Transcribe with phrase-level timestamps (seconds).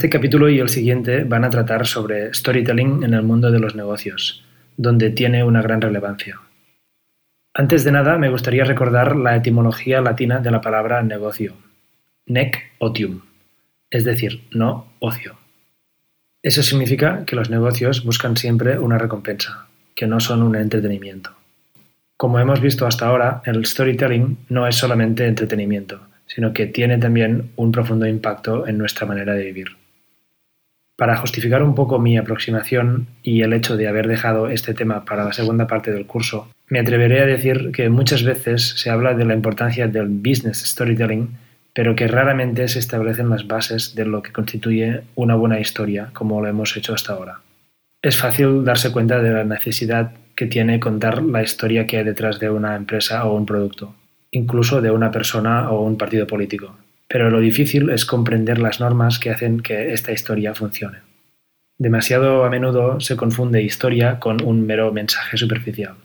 [0.00, 3.74] Este capítulo y el siguiente van a tratar sobre storytelling en el mundo de los
[3.74, 4.42] negocios,
[4.78, 6.40] donde tiene una gran relevancia.
[7.52, 11.52] Antes de nada, me gustaría recordar la etimología latina de la palabra negocio,
[12.24, 13.20] nec otium,
[13.90, 15.36] es decir, no ocio.
[16.42, 21.32] Eso significa que los negocios buscan siempre una recompensa, que no son un entretenimiento.
[22.16, 27.50] Como hemos visto hasta ahora, el storytelling no es solamente entretenimiento, sino que tiene también
[27.56, 29.79] un profundo impacto en nuestra manera de vivir.
[31.00, 35.24] Para justificar un poco mi aproximación y el hecho de haber dejado este tema para
[35.24, 39.24] la segunda parte del curso, me atreveré a decir que muchas veces se habla de
[39.24, 41.30] la importancia del business storytelling,
[41.72, 46.42] pero que raramente se establecen las bases de lo que constituye una buena historia, como
[46.42, 47.40] lo hemos hecho hasta ahora.
[48.02, 52.38] Es fácil darse cuenta de la necesidad que tiene contar la historia que hay detrás
[52.38, 53.94] de una empresa o un producto,
[54.32, 56.76] incluso de una persona o un partido político.
[57.12, 60.98] Pero lo difícil es comprender las normas que hacen que esta historia funcione.
[61.76, 65.96] Demasiado a menudo se confunde historia con un mero mensaje superficial.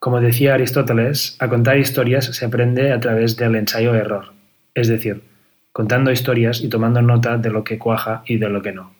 [0.00, 4.32] Como decía Aristóteles, a contar historias se aprende a través del ensayo-error,
[4.74, 5.22] es decir,
[5.70, 8.94] contando historias y tomando nota de lo que cuaja y de lo que no.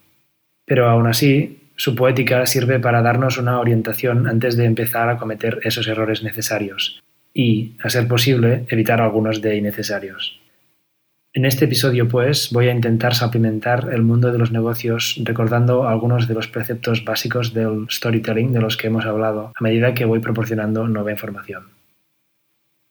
[0.65, 5.59] Pero aún así, su poética sirve para darnos una orientación antes de empezar a cometer
[5.63, 10.42] esos errores necesarios, y, a ser posible, evitar algunos de innecesarios.
[11.35, 16.27] En este episodio, pues, voy a intentar suplementar el mundo de los negocios recordando algunos
[16.27, 20.19] de los preceptos básicos del storytelling de los que hemos hablado a medida que voy
[20.19, 21.63] proporcionando nueva información.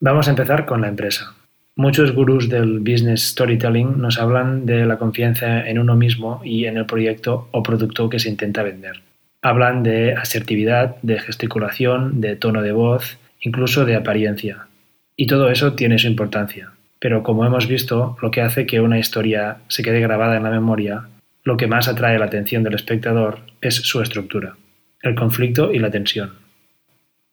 [0.01, 1.37] Vamos a empezar con la empresa.
[1.77, 6.79] Muchos gurús del business storytelling nos hablan de la confianza en uno mismo y en
[6.79, 9.03] el proyecto o producto que se intenta vender.
[9.41, 14.67] Hablan de asertividad, de gesticulación, de tono de voz, incluso de apariencia.
[15.15, 16.72] Y todo eso tiene su importancia.
[17.03, 20.51] Pero como hemos visto, lo que hace que una historia se quede grabada en la
[20.51, 21.09] memoria,
[21.43, 24.55] lo que más atrae la atención del espectador es su estructura,
[25.03, 26.35] el conflicto y la tensión.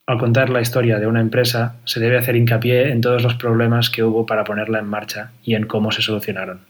[0.07, 3.91] Al contar la historia de una empresa, se debe hacer hincapié en todos los problemas
[3.91, 6.61] que hubo para ponerla en marcha y en cómo se solucionaron.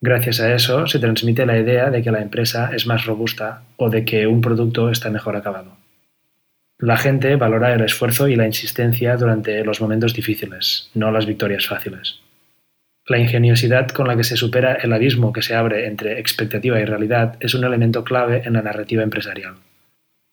[0.00, 3.90] Gracias a eso se transmite la idea de que la empresa es más robusta o
[3.90, 5.76] de que un producto está mejor acabado.
[6.78, 11.66] La gente valora el esfuerzo y la insistencia durante los momentos difíciles, no las victorias
[11.66, 12.20] fáciles.
[13.06, 16.84] La ingeniosidad con la que se supera el abismo que se abre entre expectativa y
[16.84, 19.54] realidad es un elemento clave en la narrativa empresarial.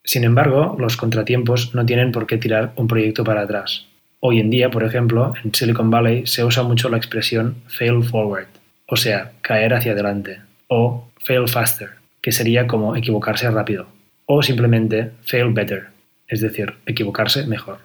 [0.04, 3.86] Sin embargo, los contratiempos no tienen por qué tirar un proyecto para atrás.
[4.20, 8.48] Hoy en día, por ejemplo, en Silicon Valley se usa mucho la expresión fail forward,
[8.88, 13.88] o sea, caer hacia adelante, o fail faster, que sería como equivocarse rápido,
[14.26, 15.94] o simplemente fail better,
[16.28, 17.80] es decir, equivocarse mejor.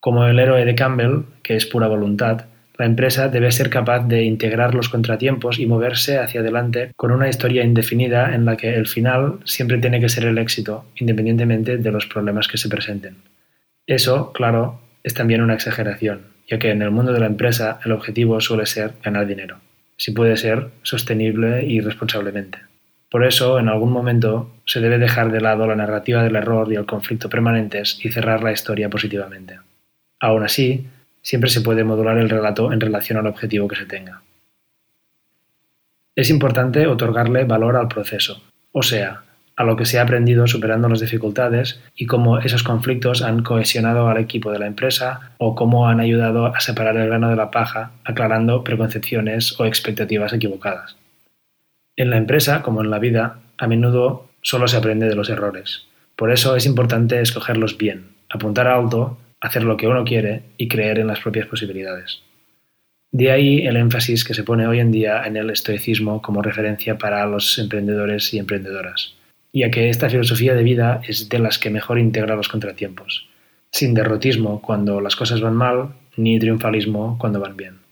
[0.00, 2.46] Como el héroe de Campbell, que es pura voluntad,
[2.76, 7.28] la empresa debe ser capaz de integrar los contratiempos y moverse hacia adelante con una
[7.28, 11.90] historia indefinida en la que el final siempre tiene que ser el éxito, independientemente de
[11.92, 13.16] los problemas que se presenten.
[13.86, 17.92] Eso, claro, es también una exageración, ya que en el mundo de la empresa el
[17.92, 19.58] objetivo suele ser ganar dinero,
[19.96, 22.58] si puede ser sostenible y responsablemente.
[23.14, 26.74] Por eso, en algún momento, se debe dejar de lado la narrativa del error y
[26.74, 29.60] el conflicto permanentes y cerrar la historia positivamente.
[30.18, 30.88] Aún así,
[31.22, 34.22] siempre se puede modular el relato en relación al objetivo que se tenga.
[36.16, 38.42] Es importante otorgarle valor al proceso,
[38.72, 39.22] o sea,
[39.54, 44.08] a lo que se ha aprendido superando las dificultades y cómo esos conflictos han cohesionado
[44.08, 47.52] al equipo de la empresa o cómo han ayudado a separar el grano de la
[47.52, 50.96] paja, aclarando preconcepciones o expectativas equivocadas.
[51.96, 55.86] En la empresa, como en la vida, a menudo solo se aprende de los errores.
[56.16, 60.98] Por eso es importante escogerlos bien, apuntar alto, hacer lo que uno quiere y creer
[60.98, 62.22] en las propias posibilidades.
[63.12, 66.98] De ahí el énfasis que se pone hoy en día en el estoicismo como referencia
[66.98, 69.14] para los emprendedores y emprendedoras,
[69.52, 73.28] ya que esta filosofía de vida es de las que mejor integra los contratiempos,
[73.70, 77.83] sin derrotismo cuando las cosas van mal, ni triunfalismo cuando van bien.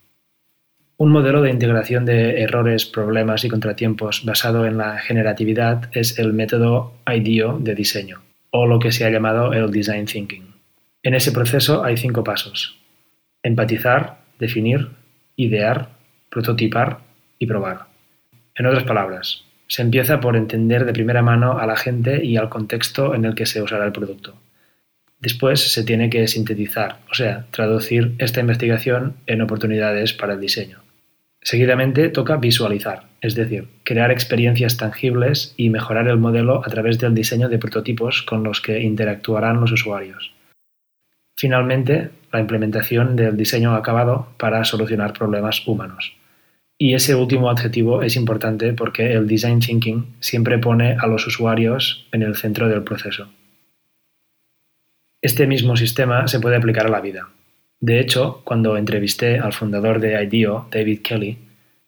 [1.03, 6.33] Un modelo de integración de errores, problemas y contratiempos basado en la generatividad es el
[6.33, 8.23] método IDEO de diseño,
[8.53, 10.55] o lo que se ha llamado el Design Thinking.
[11.03, 12.79] En ese proceso hay cinco pasos.
[13.43, 14.91] Empatizar, definir,
[15.35, 15.89] idear,
[16.31, 17.01] prototipar
[17.41, 17.87] y probar.
[18.55, 22.49] En otras palabras, se empieza por entender de primera mano a la gente y al
[22.49, 24.41] contexto en el que se usará el producto.
[25.19, 30.82] Después se tiene que sintetizar, o sea, traducir esta investigación en oportunidades para el diseño.
[31.43, 37.15] Seguidamente toca visualizar, es decir, crear experiencias tangibles y mejorar el modelo a través del
[37.15, 40.33] diseño de prototipos con los que interactuarán los usuarios.
[41.37, 46.15] Finalmente, la implementación del diseño acabado para solucionar problemas humanos.
[46.79, 52.07] Y ese último adjetivo es importante porque el design thinking siempre pone a los usuarios
[52.13, 53.29] en el centro del proceso.
[55.21, 57.29] Este mismo sistema se puede aplicar a la vida.
[57.83, 61.37] De hecho, cuando entrevisté al fundador de IDEO, David Kelly,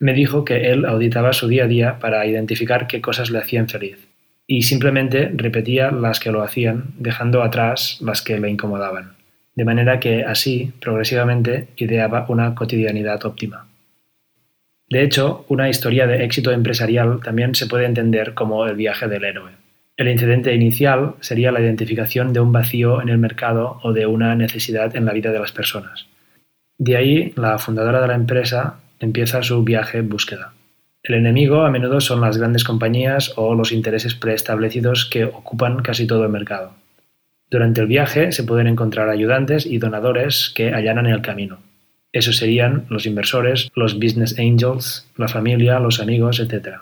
[0.01, 3.69] me dijo que él auditaba su día a día para identificar qué cosas le hacían
[3.69, 4.09] feliz
[4.45, 9.15] y simplemente repetía las que lo hacían, dejando atrás las que le incomodaban,
[9.55, 13.69] de manera que así, progresivamente, ideaba una cotidianidad óptima.
[14.89, 19.25] De hecho, una historia de éxito empresarial también se puede entender como el viaje del
[19.25, 19.53] héroe.
[19.97, 24.35] El incidente inicial sería la identificación de un vacío en el mercado o de una
[24.35, 26.07] necesidad en la vida de las personas.
[26.79, 30.53] De ahí, la fundadora de la empresa empieza su viaje búsqueda.
[31.05, 36.07] El enemigo a menudo son las grandes compañías o los intereses preestablecidos que ocupan casi
[36.07, 36.73] todo el mercado.
[37.49, 41.59] Durante el viaje se pueden encontrar ayudantes y donadores que allanan el camino.
[42.11, 46.79] Esos serían los inversores, los business angels, la familia, los amigos, etc.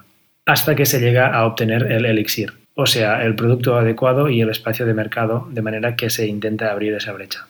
[0.46, 4.50] Hasta que se llega a obtener el elixir, o sea, el producto adecuado y el
[4.50, 7.48] espacio de mercado, de manera que se intenta abrir esa brecha.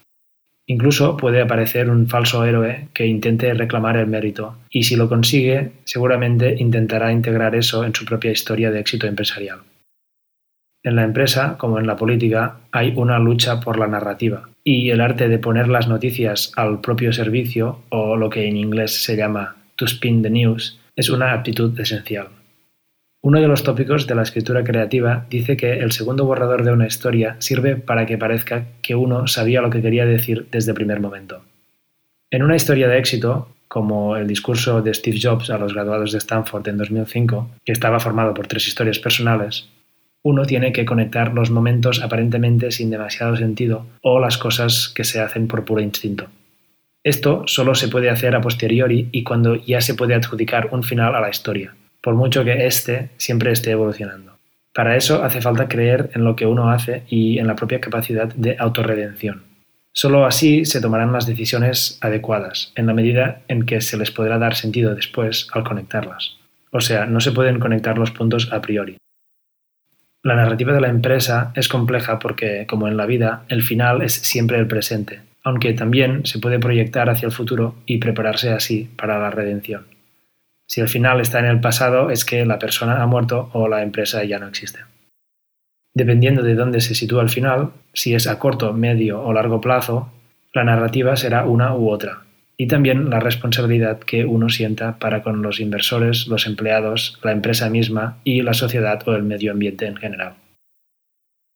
[0.67, 5.73] Incluso puede aparecer un falso héroe que intente reclamar el mérito, y si lo consigue,
[5.85, 9.59] seguramente intentará integrar eso en su propia historia de éxito empresarial.
[10.85, 15.01] En la empresa, como en la política, hay una lucha por la narrativa, y el
[15.01, 19.57] arte de poner las noticias al propio servicio, o lo que en inglés se llama
[19.77, 22.29] to spin the news, es una aptitud esencial.
[23.25, 26.89] Uno de los tópicos de la escritura creativa dice que el segundo borrador de una
[26.89, 30.99] historia sirve para que parezca que uno sabía lo que quería decir desde el primer
[30.99, 31.41] momento.
[32.33, 36.19] En una historia de éxito, como el discurso de Steve Jobs a los graduados de
[36.19, 39.69] Stanford en 2005, que estaba formado por tres historias personales,
[40.25, 45.21] uno tiene que conectar los momentos aparentemente sin demasiado sentido o las cosas que se
[45.21, 46.27] hacen por puro instinto.
[47.05, 51.15] Esto solo se puede hacer a posteriori y cuando ya se puede adjudicar un final
[51.15, 54.33] a la historia por mucho que éste siempre esté evolucionando.
[54.75, 58.33] Para eso hace falta creer en lo que uno hace y en la propia capacidad
[58.35, 59.43] de autorredención.
[59.95, 64.39] Solo así se tomarán las decisiones adecuadas, en la medida en que se les podrá
[64.39, 66.39] dar sentido después al conectarlas.
[66.71, 68.97] O sea, no se pueden conectar los puntos a priori.
[70.23, 74.15] La narrativa de la empresa es compleja porque, como en la vida, el final es
[74.15, 79.19] siempre el presente, aunque también se puede proyectar hacia el futuro y prepararse así para
[79.19, 79.92] la redención.
[80.73, 83.83] Si el final está en el pasado es que la persona ha muerto o la
[83.83, 84.81] empresa ya no existe.
[85.95, 90.11] Dependiendo de dónde se sitúa el final, si es a corto, medio o largo plazo,
[90.55, 92.23] la narrativa será una u otra,
[92.57, 97.69] y también la responsabilidad que uno sienta para con los inversores, los empleados, la empresa
[97.69, 100.37] misma y la sociedad o el medio ambiente en general.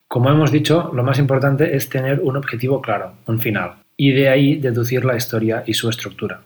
[0.08, 4.28] Como hemos dicho, lo más importante es tener un objetivo claro, un final, y de
[4.28, 6.42] ahí deducir la historia y su estructura.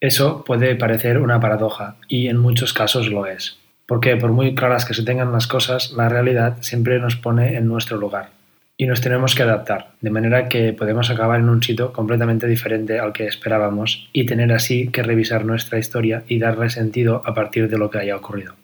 [0.00, 4.84] Eso puede parecer una paradoja, y en muchos casos lo es, porque por muy claras
[4.84, 8.28] que se tengan las cosas, la realidad siempre nos pone en nuestro lugar,
[8.76, 12.98] y nos tenemos que adaptar, de manera que podemos acabar en un sitio completamente diferente
[12.98, 17.70] al que esperábamos y tener así que revisar nuestra historia y darle sentido a partir
[17.70, 18.54] de lo que haya ocurrido.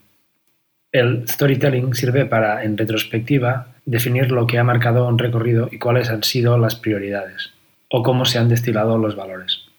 [0.93, 6.11] El storytelling sirve para, en retrospectiva, definir lo que ha marcado un recorrido y cuáles
[6.11, 7.55] han sido las prioridades,
[7.89, 9.72] o cómo se han destilado los valores.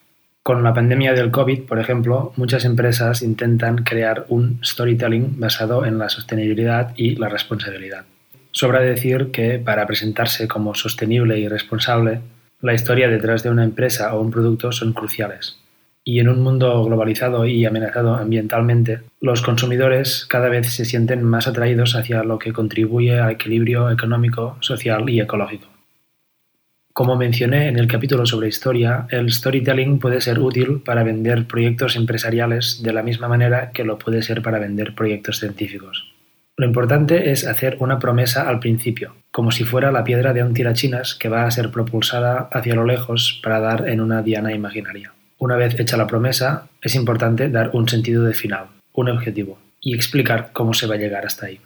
[0.43, 5.97] Con la pandemia del COVID, por ejemplo, muchas empresas intentan crear un storytelling basado en
[5.97, 8.03] la sostenibilidad y la responsabilidad.
[8.51, 12.19] Sobra decir que para presentarse como sostenible y responsable,
[12.59, 15.59] la historia detrás de una empresa o un producto son cruciales.
[16.03, 21.47] Y en un mundo globalizado y amenazado ambientalmente, los consumidores cada vez se sienten más
[21.47, 25.72] atraídos hacia lo que contribuye al equilibrio económico, social y ecológico.
[26.93, 31.95] Como mencioné en el capítulo sobre historia, el storytelling puede ser útil para vender proyectos
[31.95, 36.13] empresariales de la misma manera que lo puede ser para vender proyectos científicos.
[36.55, 40.53] Lo importante es hacer una promesa al principio, como si fuera la piedra de un
[40.53, 45.13] tirachinas que va a ser propulsada hacia lo lejos para dar en una diana imaginaria.
[45.39, 49.95] Una vez hecha la promesa, es importante dar un sentido de final, un objetivo, y
[49.95, 51.59] explicar cómo se va a llegar hasta ahí.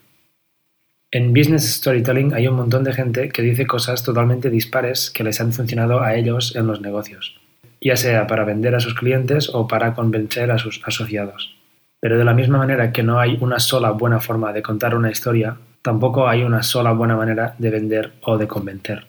[1.10, 5.40] En Business Storytelling hay un montón de gente que dice cosas totalmente dispares que les
[5.40, 7.40] han funcionado a ellos en los negocios,
[7.80, 11.56] ya sea para vender a sus clientes o para convencer a sus asociados.
[12.02, 15.10] Pero de la misma manera que no hay una sola buena forma de contar una
[15.10, 19.08] historia, tampoco hay una sola buena manera de vender o de convencer.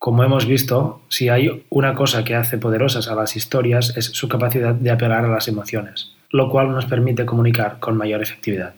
[0.00, 4.28] Como hemos visto, si hay una cosa que hace poderosas a las historias es su
[4.28, 8.74] capacidad de apelar a las emociones, lo cual nos permite comunicar con mayor efectividad.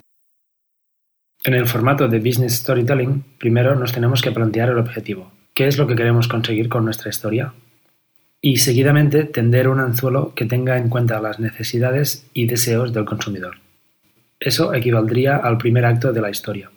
[1.42, 5.32] En el formato de Business Storytelling, primero nos tenemos que plantear el objetivo.
[5.54, 7.52] ¿Qué es lo que queremos conseguir con nuestra historia?
[8.42, 13.56] y seguidamente tender un anzuelo que tenga en cuenta las necesidades y deseos del consumidor.
[14.38, 16.70] Eso equivaldría al primer acto de la historia.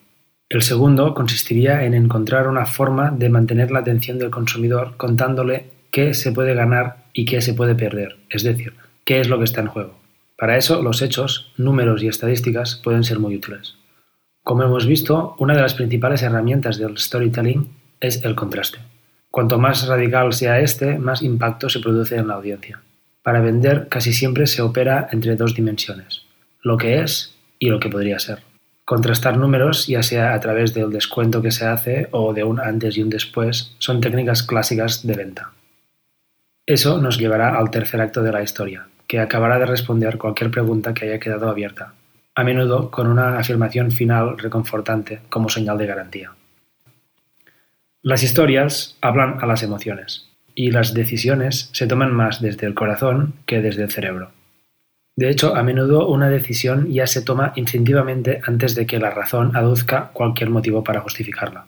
[0.50, 6.14] El segundo consistiría en encontrar una forma de mantener la atención del consumidor contándole qué
[6.14, 8.74] se puede ganar y qué se puede perder, es decir,
[9.06, 9.98] qué es lo que está en juego.
[10.38, 13.76] Para eso los hechos, números y estadísticas pueden ser muy útiles.
[14.44, 17.70] Como hemos visto, una de las principales herramientas del storytelling
[18.02, 18.80] es el contraste.
[19.32, 22.82] Cuanto más radical sea este, más impacto se produce en la audiencia.
[23.24, 26.24] Para vender casi siempre se opera entre dos dimensiones,
[26.62, 28.44] lo que es y lo que podría ser.
[28.84, 32.98] Contrastar números, ya sea a través del descuento que se hace o de un antes
[32.98, 35.52] y un después, son técnicas clásicas de venta.
[36.66, 40.94] Eso nos llevará al tercer acto de la historia, que acabará de responder cualquier pregunta
[40.94, 41.94] que haya quedado abierta,
[42.36, 46.32] a menudo con una afirmación final reconfortante como señal de garantía.
[48.02, 53.34] Las historias hablan a las emociones, y las decisiones se toman más desde el corazón
[53.46, 54.32] que desde el cerebro.
[55.16, 59.56] De hecho, a menudo una decisión ya se toma instintivamente antes de que la razón
[59.56, 61.66] aduzca cualquier motivo para justificarla.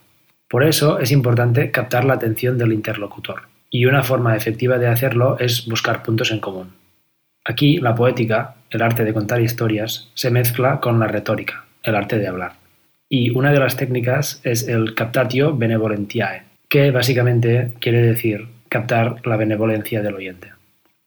[0.49, 5.37] Por eso es importante captar la atención del interlocutor, y una forma efectiva de hacerlo
[5.39, 6.73] es buscar puntos en común.
[7.47, 12.17] Aquí la poética, el arte de contar historias, se mezcla con la retórica, el arte
[12.17, 12.53] de hablar.
[13.07, 19.37] Y una de las técnicas es el captatio benevolentiae, que básicamente quiere decir captar la
[19.37, 20.53] benevolencia del oyente.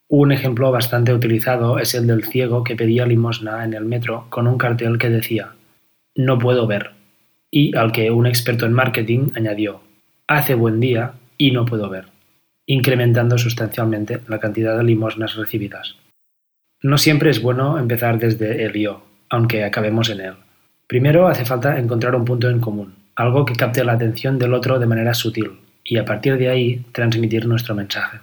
[0.06, 4.46] Un ejemplo bastante utilizado es el del ciego que pedía limosna en el metro con
[4.46, 5.54] un cartel que decía
[6.14, 6.92] No puedo ver,
[7.50, 9.80] y al que un experto en marketing añadió
[10.28, 12.06] Hace buen día y no puedo ver,
[12.64, 15.96] incrementando sustancialmente la cantidad de limosnas recibidas.
[16.80, 20.34] No siempre es bueno empezar desde el yo, aunque acabemos en él.
[20.86, 24.78] Primero hace falta encontrar un punto en común, algo que capte la atención del otro
[24.78, 28.20] de manera sutil, y a partir de ahí transmitir nuestro mensaje.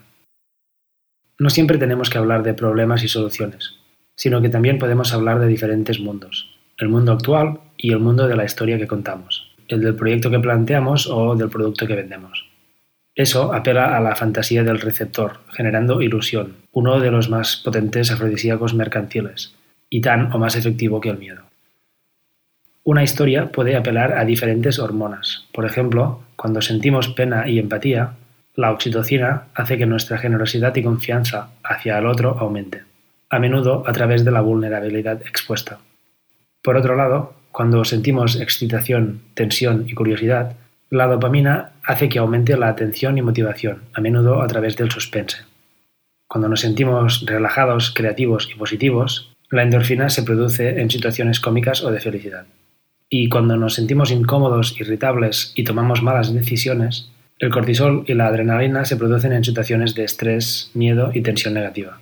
[1.37, 3.75] No siempre tenemos que hablar de problemas y soluciones,
[4.15, 8.37] sino que también podemos hablar de diferentes mundos, el mundo actual y el mundo de
[8.37, 12.54] la historia que contamos, el del proyecto que planteamos o del producto que vendemos.
[13.15, 18.73] Eso apela a la fantasía del receptor, generando ilusión, uno de los más potentes afrodisíacos
[18.73, 19.55] mercantiles,
[19.89, 21.43] y tan o más efectivo que el miedo.
[22.83, 25.45] Una historia puede apelar a diferentes hormonas.
[25.53, 28.11] Por ejemplo, cuando sentimos pena y empatía,
[28.53, 32.83] la oxitocina hace que nuestra generosidad y confianza hacia el otro aumente,
[33.29, 35.79] a menudo a través de la vulnerabilidad expuesta.
[36.61, 40.57] Por otro lado, cuando sentimos excitación, tensión y curiosidad,
[40.89, 45.37] la dopamina hace que aumente la atención y motivación, a menudo a través del suspense.
[46.27, 51.91] Cuando nos sentimos relajados, creativos y positivos, la endorfina se produce en situaciones cómicas o
[51.91, 52.45] de felicidad.
[53.09, 58.85] Y cuando nos sentimos incómodos, irritables y tomamos malas decisiones, el cortisol y la adrenalina
[58.85, 61.99] se producen en situaciones de estrés, miedo y tensión negativa.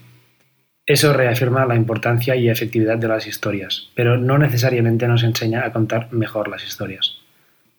[0.86, 5.72] Eso reafirma la importancia y efectividad de las historias, pero no necesariamente nos enseña a
[5.72, 7.23] contar mejor las historias.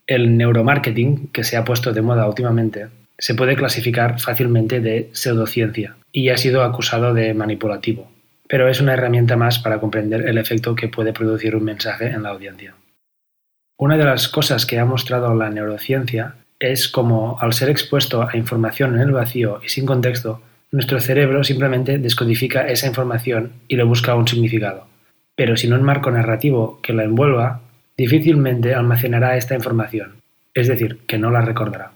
[0.07, 5.95] El neuromarketing, que se ha puesto de moda últimamente, se puede clasificar fácilmente de pseudociencia
[6.11, 8.11] y ha sido acusado de manipulativo,
[8.47, 12.23] pero es una herramienta más para comprender el efecto que puede producir un mensaje en
[12.23, 12.75] la audiencia.
[13.77, 18.37] Una de las cosas que ha mostrado la neurociencia es como, al ser expuesto a
[18.37, 23.83] información en el vacío y sin contexto, nuestro cerebro simplemente descodifica esa información y le
[23.83, 24.87] busca un significado.
[25.35, 27.61] Pero sin un marco narrativo que la envuelva,
[27.97, 30.21] difícilmente almacenará esta información,
[30.53, 31.91] es decir, que no la recordará.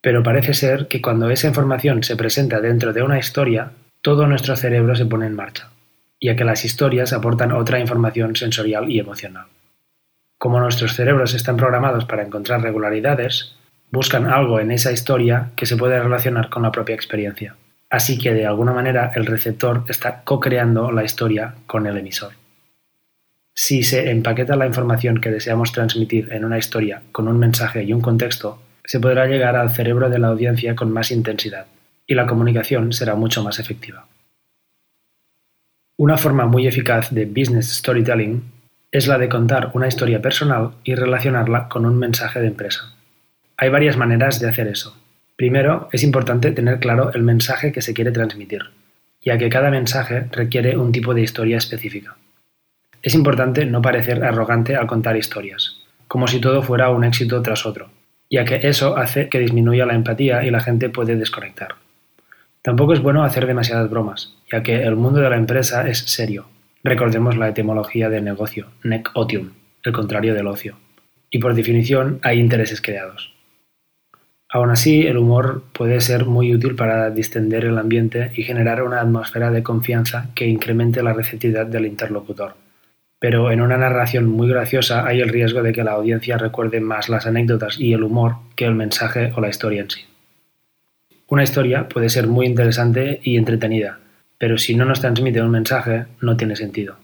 [0.00, 4.54] Pero parece ser que cuando esa información se presenta dentro de una historia, todo nuestro
[4.56, 5.70] cerebro se pone en marcha,
[6.20, 9.46] ya que las historias aportan otra información sensorial y emocional.
[10.38, 13.56] Como nuestros cerebros están programados para encontrar regularidades,
[13.90, 17.56] buscan algo en esa historia que se puede relacionar con la propia experiencia.
[17.88, 22.32] Así que de alguna manera el receptor está co-creando la historia con el emisor.
[23.58, 27.94] Si se empaqueta la información que deseamos transmitir en una historia con un mensaje y
[27.94, 31.64] un contexto, se podrá llegar al cerebro de la audiencia con más intensidad
[32.06, 34.06] y la comunicación será mucho más efectiva.
[35.96, 38.42] Una forma muy eficaz de business storytelling
[38.92, 42.92] es la de contar una historia personal y relacionarla con un mensaje de empresa.
[43.56, 44.98] Hay varias maneras de hacer eso.
[45.34, 48.64] Primero, es importante tener claro el mensaje que se quiere transmitir,
[49.22, 52.16] ya que cada mensaje requiere un tipo de historia específica.
[53.02, 57.66] Es importante no parecer arrogante al contar historias, como si todo fuera un éxito tras
[57.66, 57.88] otro,
[58.30, 61.76] ya que eso hace que disminuya la empatía y la gente puede desconectar.
[62.62, 66.46] Tampoco es bueno hacer demasiadas bromas, ya que el mundo de la empresa es serio.
[66.82, 69.50] Recordemos la etimología del negocio, nec otium,
[69.84, 70.76] el contrario del ocio.
[71.30, 73.32] Y por definición hay intereses creados.
[74.48, 79.00] Aún así, el humor puede ser muy útil para distender el ambiente y generar una
[79.00, 82.54] atmósfera de confianza que incremente la receptividad del interlocutor.
[83.18, 87.08] Pero en una narración muy graciosa hay el riesgo de que la audiencia recuerde más
[87.08, 90.00] las anécdotas y el humor que el mensaje o la historia en sí.
[91.28, 93.98] Una historia puede ser muy interesante y entretenida,
[94.38, 96.96] pero si no nos transmite un mensaje, no tiene sentido.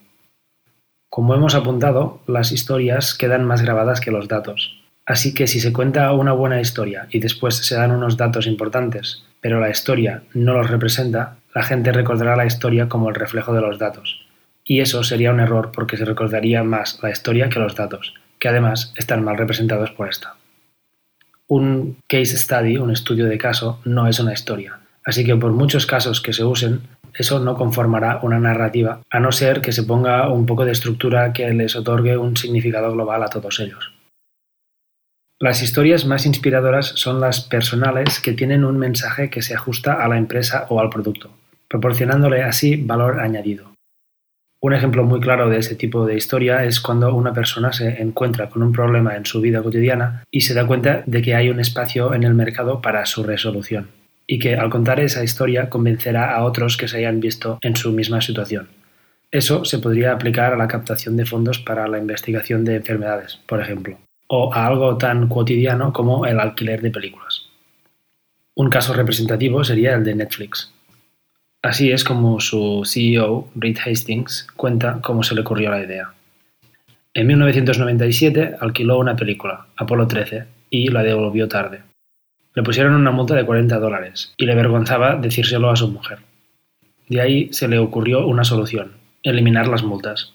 [1.09, 4.83] Como hemos apuntado, las historias quedan más grabadas que los datos.
[5.05, 9.25] Así que si se cuenta una buena historia y después se dan unos datos importantes,
[9.41, 13.61] pero la historia no los representa, la gente recordará la historia como el reflejo de
[13.61, 14.25] los datos.
[14.65, 18.49] Y eso sería un error porque se recordaría más la historia que los datos, que
[18.49, 20.37] además están mal representados por esta.
[21.49, 25.87] Un case study, un estudio de caso, no es una historia, así que por muchos
[25.87, 26.81] casos que se usen,
[27.15, 31.33] eso no conformará una narrativa, a no ser que se ponga un poco de estructura
[31.33, 33.93] que les otorgue un significado global a todos ellos.
[35.39, 40.07] Las historias más inspiradoras son las personales que tienen un mensaje que se ajusta a
[40.07, 41.33] la empresa o al producto,
[41.69, 43.72] proporcionándole así valor añadido.
[44.63, 48.49] Un ejemplo muy claro de ese tipo de historia es cuando una persona se encuentra
[48.49, 51.61] con un problema en su vida cotidiana y se da cuenta de que hay un
[51.61, 53.89] espacio en el mercado para su resolución,
[54.27, 57.93] y que al contar esa historia convencerá a otros que se hayan visto en su
[57.93, 58.69] misma situación.
[59.31, 63.61] Eso se podría aplicar a la captación de fondos para la investigación de enfermedades, por
[63.61, 63.99] ejemplo
[64.35, 67.43] o a algo tan cotidiano como el alquiler de películas.
[68.55, 70.73] Un caso representativo sería el de Netflix.
[71.63, 76.13] Así es como su CEO, Reed Hastings, cuenta cómo se le ocurrió la idea.
[77.15, 81.83] En 1997 alquiló una película, Apolo 13, y la devolvió tarde.
[82.55, 86.19] Le pusieron una multa de 40 dólares y le avergonzaba decírselo a su mujer.
[87.09, 88.93] De ahí se le ocurrió una solución,
[89.23, 90.33] eliminar las multas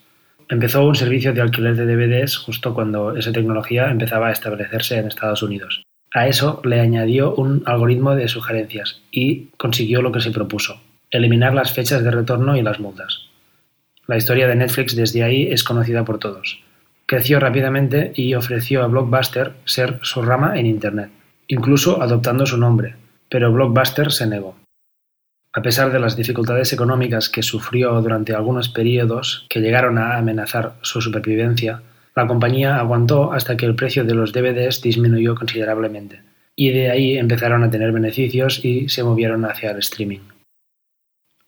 [0.49, 5.07] empezó un servicio de alquiler de DVDs justo cuando esa tecnología empezaba a establecerse en
[5.07, 5.83] Estados Unidos.
[6.13, 10.79] A eso le añadió un algoritmo de sugerencias y consiguió lo que se propuso,
[11.11, 13.27] eliminar las fechas de retorno y las multas.
[14.07, 16.61] La historia de Netflix desde ahí es conocida por todos.
[17.05, 21.09] Creció rápidamente y ofreció a Blockbuster ser su rama en Internet,
[21.47, 22.95] incluso adoptando su nombre,
[23.29, 24.55] pero Blockbuster se negó.
[25.53, 30.75] A pesar de las dificultades económicas que sufrió durante algunos periodos que llegaron a amenazar
[30.81, 31.81] su supervivencia,
[32.15, 36.21] la compañía aguantó hasta que el precio de los DVDs disminuyó considerablemente,
[36.55, 40.36] y de ahí empezaron a tener beneficios y se movieron hacia el streaming.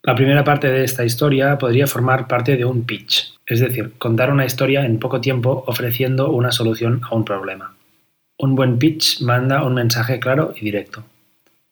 [0.03, 4.31] La primera parte de esta historia podría formar parte de un pitch, es decir, contar
[4.31, 7.75] una historia en poco tiempo ofreciendo una solución a un problema.
[8.37, 11.03] Un buen pitch manda un mensaje claro y directo.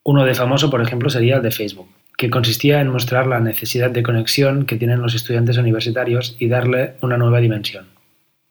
[0.04, 3.92] Uno de famoso, por ejemplo, sería el de Facebook que consistía en mostrar la necesidad
[3.92, 7.86] de conexión que tienen los estudiantes universitarios y darle una nueva dimensión.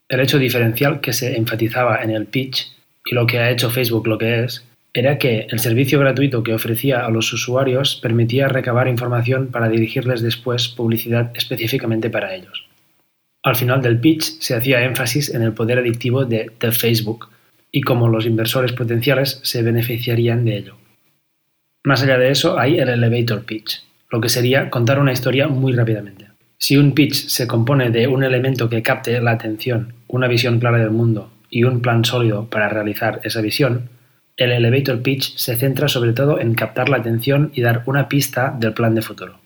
[0.07, 2.71] El hecho diferencial que se enfatizaba en el pitch
[3.05, 4.65] y lo que ha hecho Facebook lo que es,
[4.97, 10.23] era que el servicio gratuito que ofrecía a los usuarios permitía recabar información para dirigirles
[10.23, 12.65] después publicidad específicamente para ellos.
[13.43, 17.29] Al final del pitch se hacía énfasis en el poder adictivo de, de Facebook
[17.71, 20.77] y cómo los inversores potenciales se beneficiarían de ello.
[21.83, 25.73] Más allá de eso hay el elevator pitch, lo que sería contar una historia muy
[25.73, 26.25] rápidamente.
[26.57, 30.79] Si un pitch se compone de un elemento que capte la atención, una visión clara
[30.79, 33.91] del mundo y un plan sólido para realizar esa visión,
[34.37, 38.55] el elevator pitch se centra sobre todo en captar la atención y dar una pista
[38.57, 39.39] del plan de futuro.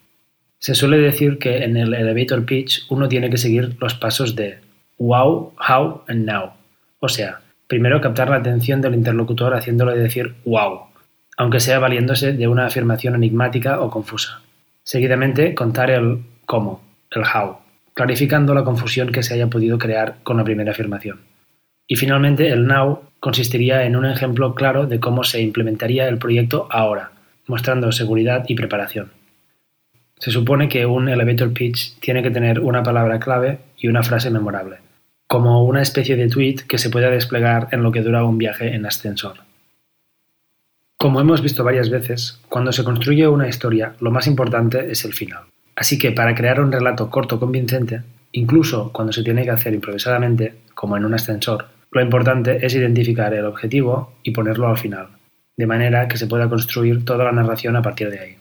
[0.59, 4.59] Se suele decir que en el elevator pitch uno tiene que seguir los pasos de
[4.99, 6.51] wow, how and now.
[6.99, 10.81] O sea, primero captar la atención del interlocutor haciéndole decir wow,
[11.37, 14.41] aunque sea valiéndose de una afirmación enigmática o confusa.
[14.83, 17.59] Seguidamente, contar el cómo, el how,
[17.93, 21.21] clarificando la confusión que se haya podido crear con la primera afirmación.
[21.87, 26.67] Y finalmente, el now consistiría en un ejemplo claro de cómo se implementaría el proyecto
[26.71, 27.11] ahora,
[27.45, 29.11] mostrando seguridad y preparación.
[30.17, 34.31] Se supone que un elevator pitch tiene que tener una palabra clave y una frase
[34.31, 34.77] memorable,
[35.27, 38.73] como una especie de tweet que se pueda desplegar en lo que dura un viaje
[38.73, 39.37] en ascensor.
[40.97, 45.13] Como hemos visto varias veces, cuando se construye una historia, lo más importante es el
[45.13, 45.43] final.
[45.75, 50.55] Así que para crear un relato corto convincente, incluso cuando se tiene que hacer improvisadamente,
[50.73, 55.09] como en un ascensor, lo importante es identificar el objetivo y ponerlo al final,
[55.57, 58.37] de manera que se pueda construir toda la narración a partir de ahí.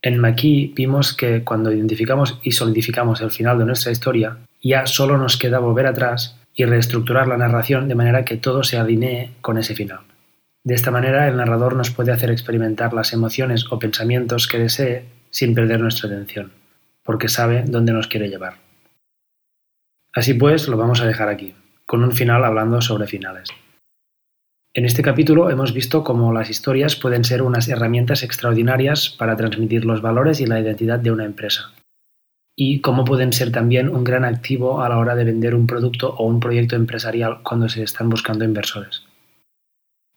[0.00, 5.18] En Maquis vimos que cuando identificamos y solidificamos el final de nuestra historia, ya solo
[5.18, 9.58] nos queda volver atrás y reestructurar la narración de manera que todo se alinee con
[9.58, 10.00] ese final.
[10.64, 15.04] De esta manera, el narrador nos puede hacer experimentar las emociones o pensamientos que desee
[15.30, 16.52] sin perder nuestra atención,
[17.02, 18.54] porque sabe dónde nos quiere llevar.
[20.14, 21.54] Así pues, lo vamos a dejar aquí,
[21.88, 23.48] con un final hablando sobre finales.
[24.74, 29.86] En este capítulo hemos visto cómo las historias pueden ser unas herramientas extraordinarias para transmitir
[29.86, 31.72] los valores y la identidad de una empresa,
[32.54, 36.14] y cómo pueden ser también un gran activo a la hora de vender un producto
[36.14, 39.04] o un proyecto empresarial cuando se están buscando inversores.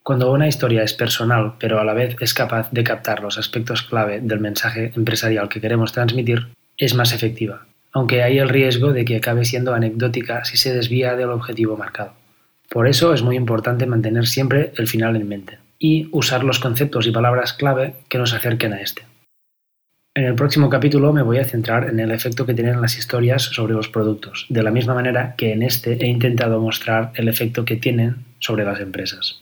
[0.03, 3.83] Cuando una historia es personal, pero a la vez es capaz de captar los aspectos
[3.83, 9.05] clave del mensaje empresarial que queremos transmitir, es más efectiva, aunque hay el riesgo de
[9.05, 12.13] que acabe siendo anecdótica si se desvía del objetivo marcado.
[12.69, 17.07] Por eso es muy importante mantener siempre el final en mente y usar los conceptos
[17.07, 19.03] y palabras clave que nos acerquen a este.
[20.13, 23.43] En el próximo capítulo me voy a centrar en el efecto que tienen las historias
[23.43, 27.63] sobre los productos, de la misma manera que en este he intentado mostrar el efecto
[27.63, 29.41] que tienen sobre las empresas.